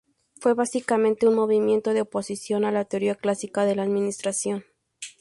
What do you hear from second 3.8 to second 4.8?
administración.